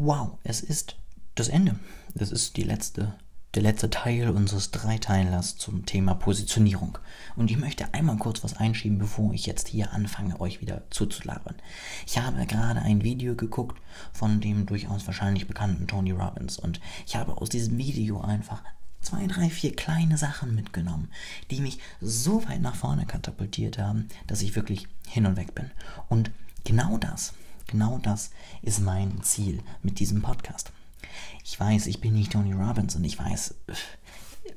[0.00, 0.96] wow, es ist
[1.34, 1.78] das Ende.
[2.14, 3.14] Das ist die letzte,
[3.54, 6.98] der letzte Teil unseres Dreiteilers zum Thema Positionierung.
[7.36, 11.54] Und ich möchte einmal kurz was einschieben, bevor ich jetzt hier anfange, euch wieder zuzulabern.
[12.06, 13.80] Ich habe gerade ein Video geguckt
[14.12, 18.62] von dem durchaus wahrscheinlich bekannten Tony Robbins und ich habe aus diesem Video einfach
[19.02, 21.10] zwei, drei, vier kleine Sachen mitgenommen,
[21.50, 25.70] die mich so weit nach vorne katapultiert haben, dass ich wirklich hin und weg bin.
[26.08, 26.30] Und
[26.64, 27.34] genau das,
[27.70, 28.30] genau das
[28.62, 30.72] ist mein Ziel mit diesem Podcast.
[31.44, 33.54] Ich weiß, ich bin nicht Tony Robbins und ich weiß,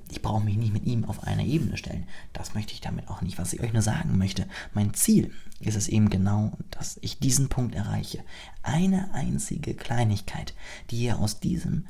[0.09, 2.07] ich brauche mich nicht mit ihm auf einer Ebene stellen.
[2.33, 3.37] Das möchte ich damit auch nicht.
[3.37, 7.49] Was ich euch nur sagen möchte, mein Ziel ist es eben genau, dass ich diesen
[7.49, 8.23] Punkt erreiche.
[8.61, 10.53] Eine einzige Kleinigkeit,
[10.89, 11.87] die ihr aus diesem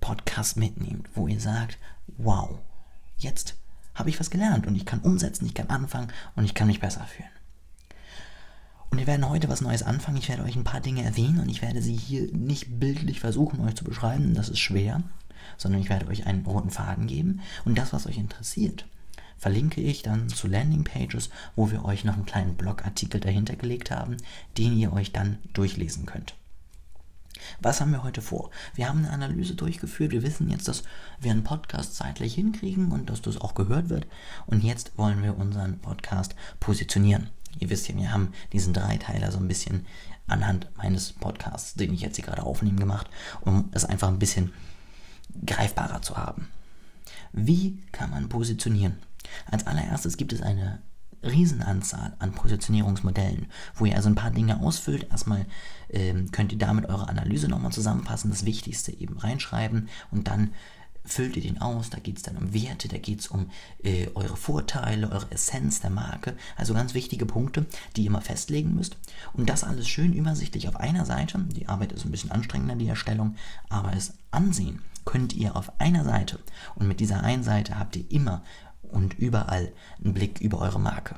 [0.00, 1.78] Podcast mitnehmt, wo ihr sagt,
[2.18, 2.58] wow,
[3.18, 3.56] jetzt
[3.94, 6.80] habe ich was gelernt und ich kann umsetzen, ich kann anfangen und ich kann mich
[6.80, 7.30] besser fühlen.
[8.90, 10.18] Und wir werden heute was Neues anfangen.
[10.18, 13.60] Ich werde euch ein paar Dinge erwähnen und ich werde sie hier nicht bildlich versuchen,
[13.60, 14.34] euch zu beschreiben.
[14.34, 15.02] Das ist schwer,
[15.56, 17.40] sondern ich werde euch einen roten Faden geben.
[17.64, 18.86] Und das, was euch interessiert,
[19.36, 24.16] verlinke ich dann zu Landingpages, wo wir euch noch einen kleinen Blogartikel dahinter gelegt haben,
[24.56, 26.34] den ihr euch dann durchlesen könnt.
[27.60, 28.50] Was haben wir heute vor?
[28.74, 30.12] Wir haben eine Analyse durchgeführt.
[30.12, 30.84] Wir wissen jetzt, dass
[31.20, 34.06] wir einen Podcast zeitlich hinkriegen und dass das auch gehört wird.
[34.46, 37.28] Und jetzt wollen wir unseren Podcast positionieren.
[37.58, 39.86] Ihr wisst ja, wir haben diesen Dreiteiler so ein bisschen
[40.26, 43.08] anhand meines Podcasts, den ich jetzt hier gerade aufnehmen, gemacht,
[43.42, 44.52] um es einfach ein bisschen
[45.44, 46.48] greifbarer zu haben.
[47.32, 48.96] Wie kann man positionieren?
[49.50, 50.80] Als allererstes gibt es eine
[51.22, 55.10] Riesenanzahl an Positionierungsmodellen, wo ihr also ein paar Dinge ausfüllt.
[55.10, 55.46] Erstmal
[55.90, 60.52] ähm, könnt ihr damit eure Analyse nochmal zusammenfassen, das Wichtigste eben reinschreiben und dann
[61.06, 63.50] füllt ihr den aus, da geht es dann um Werte, da geht es um
[63.82, 67.66] äh, eure Vorteile, eure Essenz der Marke, also ganz wichtige Punkte,
[67.96, 68.96] die ihr mal festlegen müsst.
[69.32, 71.38] Und das alles schön übersichtlich auf einer Seite.
[71.38, 73.36] Die Arbeit ist ein bisschen anstrengender, die Erstellung,
[73.68, 76.40] aber es ansehen könnt ihr auf einer Seite.
[76.74, 78.42] Und mit dieser einen Seite habt ihr immer
[78.82, 79.72] und überall
[80.02, 81.16] einen Blick über eure Marke.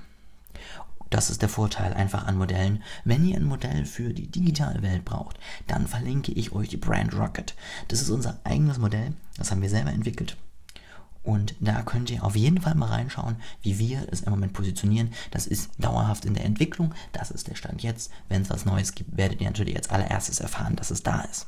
[1.11, 2.83] Das ist der Vorteil einfach an Modellen.
[3.05, 7.15] Wenn ihr ein Modell für die digitale Welt braucht, dann verlinke ich euch die Brand
[7.15, 7.55] Rocket.
[7.89, 10.37] Das ist unser eigenes Modell, das haben wir selber entwickelt.
[11.23, 15.13] Und da könnt ihr auf jeden Fall mal reinschauen, wie wir es im Moment positionieren.
[15.31, 16.95] Das ist dauerhaft in der Entwicklung.
[17.13, 18.11] Das ist der Stand jetzt.
[18.29, 21.47] Wenn es was Neues gibt, werdet ihr natürlich als allererstes erfahren, dass es da ist.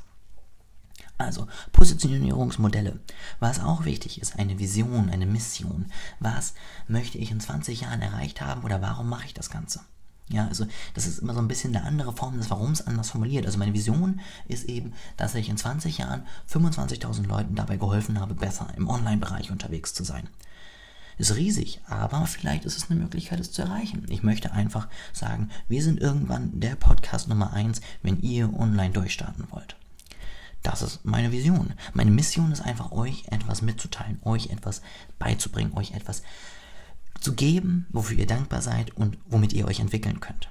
[1.20, 2.98] Also Positionierungsmodelle.
[3.41, 5.86] Was auch wichtig ist, eine Vision, eine Mission.
[6.19, 6.54] Was
[6.88, 9.81] möchte ich in 20 Jahren erreicht haben oder warum mache ich das Ganze?
[10.31, 13.44] Ja, also das ist immer so ein bisschen eine andere Form des Warums anders formuliert.
[13.44, 18.34] Also meine Vision ist eben, dass ich in 20 Jahren 25.000 Leuten dabei geholfen habe,
[18.34, 20.26] besser im Online-Bereich unterwegs zu sein.
[21.19, 24.06] Ist riesig, aber vielleicht ist es eine Möglichkeit, es zu erreichen.
[24.08, 29.47] Ich möchte einfach sagen, wir sind irgendwann der Podcast Nummer 1, wenn ihr online durchstarten
[29.50, 29.76] wollt.
[30.62, 31.72] Das ist meine Vision.
[31.94, 34.82] Meine Mission ist einfach, euch etwas mitzuteilen, euch etwas
[35.19, 36.22] beizubringen, euch etwas
[37.21, 40.50] zu geben, wofür ihr dankbar seid und womit ihr euch entwickeln könnt.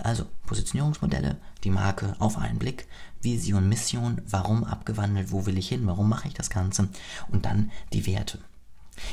[0.00, 2.86] Also Positionierungsmodelle, die Marke auf einen Blick,
[3.22, 6.88] Vision, Mission, warum abgewandelt, wo will ich hin, warum mache ich das Ganze
[7.28, 8.38] und dann die Werte.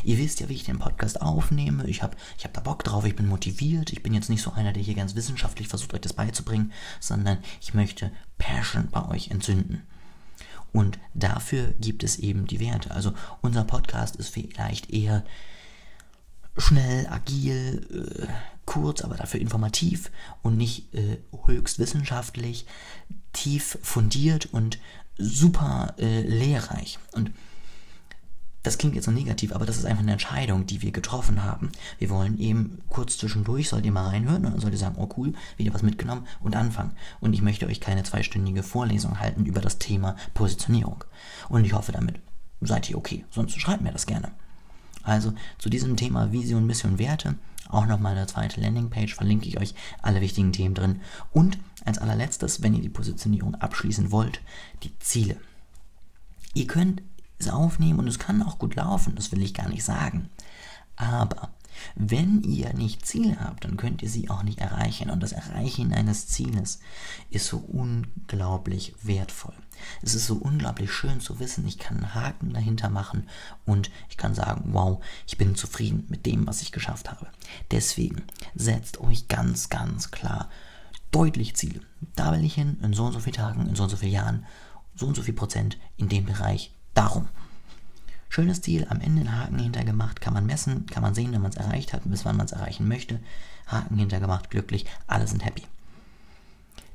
[0.04, 1.88] Ihr wisst ja, wie ich den Podcast aufnehme.
[1.88, 3.92] Ich habe ich hab da Bock drauf, ich bin motiviert.
[3.92, 7.38] Ich bin jetzt nicht so einer, der hier ganz wissenschaftlich versucht, euch das beizubringen, sondern
[7.62, 9.84] ich möchte Passion bei euch entzünden.
[10.72, 12.92] Und dafür gibt es eben die Werte.
[12.92, 15.24] Also unser Podcast ist vielleicht eher
[16.58, 18.28] schnell, agil, äh,
[18.66, 20.12] kurz, aber dafür informativ
[20.42, 22.66] und nicht äh, höchst wissenschaftlich,
[23.34, 24.80] tief fundiert und
[25.18, 27.00] super äh, lehrreich.
[27.12, 27.32] Und
[28.64, 31.72] das klingt jetzt so negativ, aber das ist einfach eine Entscheidung, die wir getroffen haben.
[32.00, 35.10] Wir wollen eben kurz zwischendurch, sollt ihr mal reinhören und dann sollt ihr sagen, oh
[35.18, 36.94] cool, wieder was mitgenommen und anfangen.
[37.20, 41.04] Und ich möchte euch keine zweistündige Vorlesung halten über das Thema Positionierung.
[41.50, 42.20] Und ich hoffe, damit
[42.62, 43.26] seid ihr okay.
[43.32, 44.32] Sonst schreibt mir das gerne.
[45.04, 47.36] Also zu diesem Thema Vision, Mission, Werte,
[47.68, 51.02] auch nochmal eine zweite Landingpage, verlinke ich euch alle wichtigen Themen drin.
[51.34, 54.40] Und als allerletztes, wenn ihr die Positionierung abschließen wollt,
[54.84, 55.36] die Ziele.
[56.54, 57.02] Ihr könnt
[57.40, 60.30] es aufnehmen und es kann auch gut laufen, das will ich gar nicht sagen.
[60.96, 61.50] Aber
[61.96, 65.10] wenn ihr nicht Ziele habt, dann könnt ihr sie auch nicht erreichen.
[65.10, 66.80] Und das Erreichen eines Zieles
[67.30, 69.54] ist so unglaublich wertvoll.
[70.02, 73.28] Es ist so unglaublich schön zu wissen, ich kann einen Haken dahinter machen
[73.66, 77.28] und ich kann sagen, wow, ich bin zufrieden mit dem, was ich geschafft habe.
[77.72, 78.24] Deswegen
[78.56, 80.50] setzt euch ganz, ganz klar
[81.12, 81.82] deutlich Ziele.
[82.16, 84.14] Da will ich hin, in so und so vielen Tagen, in so und so vielen
[84.14, 84.46] Jahren,
[84.96, 87.28] so und so viel Prozent in dem Bereich Darum.
[88.30, 91.52] Schönes Ziel, am Ende einen Haken hintergemacht, kann man messen, kann man sehen, wenn man
[91.52, 93.20] es erreicht hat, bis wann man es erreichen möchte.
[93.68, 95.64] Haken hintergemacht, glücklich, alle sind happy.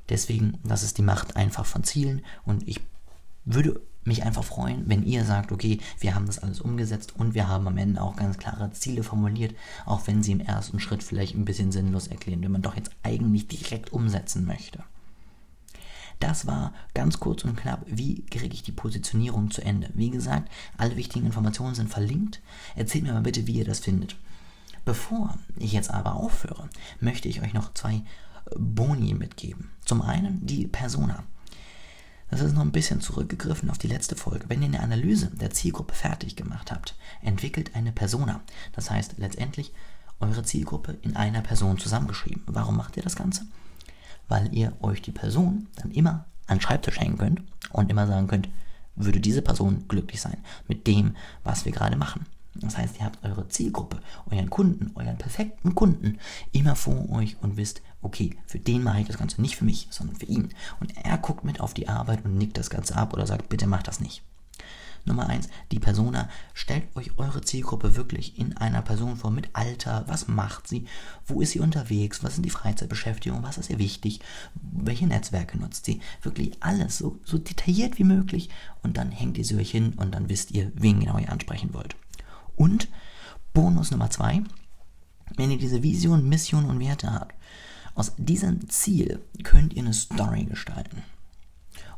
[0.09, 2.81] Deswegen, das ist die Macht einfach von Zielen und ich
[3.45, 7.47] würde mich einfach freuen, wenn ihr sagt, okay, wir haben das alles umgesetzt und wir
[7.47, 9.55] haben am Ende auch ganz klare Ziele formuliert,
[9.87, 12.91] auch wenn sie im ersten Schritt vielleicht ein bisschen sinnlos erklären, wenn man doch jetzt
[13.03, 14.83] eigentlich direkt umsetzen möchte.
[16.21, 19.91] Das war ganz kurz und knapp, wie kriege ich die Positionierung zu Ende.
[19.95, 22.41] Wie gesagt, alle wichtigen Informationen sind verlinkt.
[22.75, 24.17] Erzählt mir mal bitte, wie ihr das findet.
[24.85, 26.69] Bevor ich jetzt aber aufhöre,
[27.01, 28.03] möchte ich euch noch zwei
[28.57, 29.71] Boni mitgeben.
[29.85, 31.23] Zum einen die Persona.
[32.31, 34.47] Das ist noch ein bisschen zurückgegriffen auf die letzte Folge.
[34.49, 38.41] Wenn ihr eine Analyse der Zielgruppe fertig gemacht habt, entwickelt eine Persona.
[38.73, 39.73] Das heißt letztendlich
[40.21, 42.43] eure Zielgruppe in einer Person zusammengeschrieben.
[42.47, 43.47] Warum macht ihr das Ganze?
[44.29, 47.43] Weil ihr euch die Person dann immer an den Schreibtisch hängen könnt
[47.73, 48.49] und immer sagen könnt,
[48.95, 52.27] würde diese Person glücklich sein mit dem, was wir gerade machen.
[52.55, 56.19] Das heißt, ihr habt eure Zielgruppe, euren Kunden, euren perfekten Kunden
[56.51, 59.87] immer vor euch und wisst, okay, für den mache ich das Ganze nicht für mich,
[59.91, 60.49] sondern für ihn.
[60.81, 63.67] Und er guckt mit auf die Arbeit und nickt das Ganze ab oder sagt, bitte
[63.67, 64.23] macht das nicht.
[65.09, 66.29] Nummer eins, die Persona.
[66.55, 70.87] Stellt euch eure Zielgruppe wirklich in einer Person vor mit Alter, was macht sie,
[71.27, 74.21] wo ist sie unterwegs, was sind die Freizeitbeschäftigungen, was ist ihr wichtig,
[74.55, 76.01] welche Netzwerke nutzt sie.
[76.23, 78.51] Wirklich alles so, so detailliert wie möglich
[78.83, 81.75] und dann hängt ihr sie euch hin und dann wisst ihr, wen genau ihr ansprechen
[81.75, 81.97] wollt.
[82.57, 82.89] Und
[83.53, 84.43] Bonus Nummer zwei,
[85.37, 87.35] wenn ihr diese Vision, Mission und Werte habt,
[87.95, 91.03] aus diesem Ziel könnt ihr eine Story gestalten.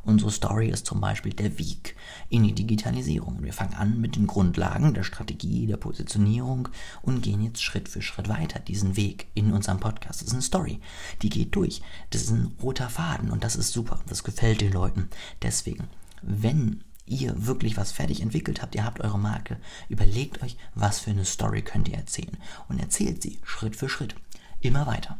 [0.04, 1.96] Unsere Story ist zum Beispiel der Weg
[2.28, 3.42] in die Digitalisierung.
[3.42, 6.68] Wir fangen an mit den Grundlagen der Strategie, der Positionierung
[7.02, 10.20] und gehen jetzt Schritt für Schritt weiter diesen Weg in unserem Podcast.
[10.20, 10.80] Das ist eine Story,
[11.22, 11.82] die geht durch.
[12.10, 14.00] Das ist ein roter Faden und das ist super.
[14.08, 15.08] Das gefällt den Leuten.
[15.42, 15.88] Deswegen,
[16.22, 19.58] wenn ihr wirklich was fertig entwickelt habt, ihr habt eure Marke,
[19.88, 22.36] überlegt euch, was für eine Story könnt ihr erzählen
[22.68, 24.14] und erzählt sie Schritt für Schritt.
[24.60, 25.18] Immer weiter,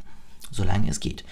[0.51, 1.25] solange es geht.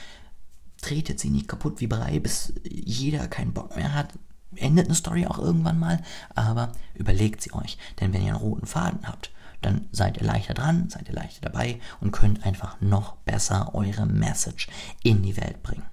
[0.81, 4.15] Tretet sie nicht kaputt wie Brei, bis jeder keinen Bock mehr hat.
[4.55, 6.03] Endet eine Story auch irgendwann mal,
[6.35, 7.79] aber überlegt sie euch.
[8.01, 9.31] Denn wenn ihr einen roten Faden habt,
[9.61, 14.07] dann seid ihr leichter dran, seid ihr leichter dabei und könnt einfach noch besser eure
[14.07, 14.69] Message
[15.03, 15.85] in die Welt bringen.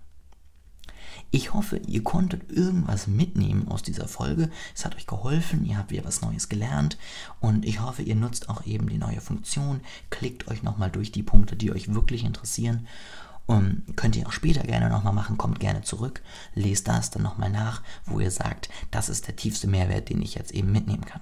[1.32, 4.50] Ich hoffe, ihr konntet irgendwas mitnehmen aus dieser Folge.
[4.74, 6.98] Es hat euch geholfen, ihr habt wieder was Neues gelernt
[7.42, 9.82] und ich hoffe, ihr nutzt auch eben die neue Funktion.
[10.10, 12.88] Klickt euch nochmal durch die Punkte, die euch wirklich interessieren.
[13.48, 16.22] Und könnt ihr auch später gerne nochmal machen, kommt gerne zurück,
[16.56, 20.34] lest das dann nochmal nach, wo ihr sagt, das ist der tiefste Mehrwert, den ich
[20.36, 21.22] jetzt eben mitnehmen kann.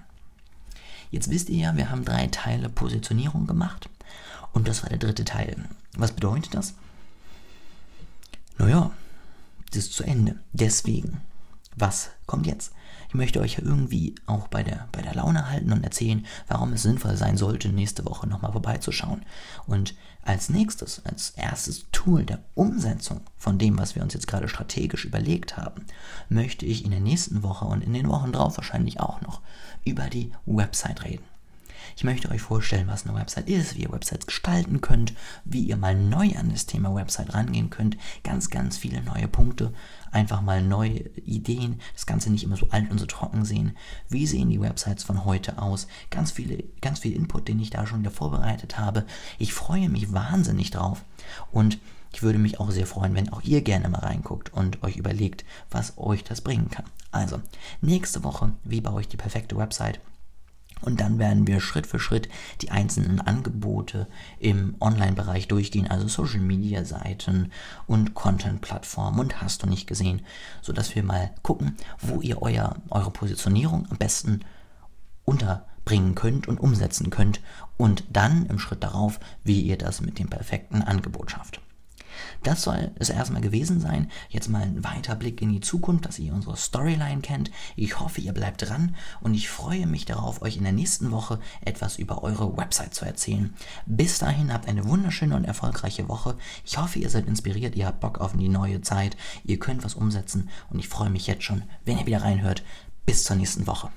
[1.11, 3.89] Jetzt wisst ihr ja, wir haben drei Teile Positionierung gemacht
[4.53, 5.65] und das war der dritte Teil.
[5.97, 6.75] Was bedeutet das?
[8.57, 8.91] Naja,
[9.71, 10.39] das ist zu Ende.
[10.53, 11.21] Deswegen,
[11.75, 12.71] was kommt jetzt?
[13.13, 16.73] Ich möchte euch ja irgendwie auch bei der, bei der Laune halten und erzählen, warum
[16.73, 19.21] es sinnvoll sein sollte, nächste Woche nochmal vorbeizuschauen.
[19.67, 19.93] Und
[20.23, 25.05] als nächstes, als erstes Tool der Umsetzung von dem, was wir uns jetzt gerade strategisch
[25.05, 25.85] überlegt haben,
[26.27, 29.41] möchte ich in der nächsten Woche und in den Wochen drauf wahrscheinlich auch noch
[29.85, 31.32] über die Website reden.
[31.95, 35.13] Ich möchte euch vorstellen, was eine Website ist, wie ihr Websites gestalten könnt,
[35.45, 37.97] wie ihr mal neu an das Thema Website rangehen könnt.
[38.23, 39.73] Ganz, ganz viele neue Punkte,
[40.11, 43.77] einfach mal neue Ideen, das Ganze nicht immer so alt und so trocken sehen.
[44.09, 45.87] Wie sehen die Websites von heute aus?
[46.09, 49.05] Ganz viele, ganz viel Input, den ich da schon wieder vorbereitet habe.
[49.37, 51.03] Ich freue mich wahnsinnig drauf
[51.51, 51.77] und
[52.13, 55.43] ich würde mich auch sehr freuen, wenn auch ihr gerne mal reinguckt und euch überlegt,
[55.71, 56.85] was euch das bringen kann.
[57.11, 57.41] Also,
[57.81, 59.99] nächste Woche, wie baue ich die perfekte Website?
[60.83, 62.29] Und dann werden wir Schritt für Schritt
[62.61, 64.07] die einzelnen Angebote
[64.39, 67.51] im Online-Bereich durchgehen, also Social-Media-Seiten
[67.87, 70.21] und Content-Plattformen und hast du nicht gesehen,
[70.61, 74.41] sodass wir mal gucken, wo ihr euer, eure Positionierung am besten
[75.25, 77.41] unterbringen könnt und umsetzen könnt
[77.77, 81.61] und dann im Schritt darauf, wie ihr das mit dem perfekten Angebot schafft.
[82.43, 84.09] Das soll es erstmal gewesen sein.
[84.29, 87.51] Jetzt mal ein weiter Blick in die Zukunft, dass ihr unsere Storyline kennt.
[87.75, 91.39] Ich hoffe, ihr bleibt dran und ich freue mich darauf, euch in der nächsten Woche
[91.63, 93.53] etwas über eure Website zu erzählen.
[93.85, 96.35] Bis dahin habt eine wunderschöne und erfolgreiche Woche.
[96.65, 99.95] Ich hoffe, ihr seid inspiriert, ihr habt Bock auf die neue Zeit, ihr könnt was
[99.95, 102.63] umsetzen und ich freue mich jetzt schon, wenn ihr wieder reinhört.
[103.05, 103.89] Bis zur nächsten Woche.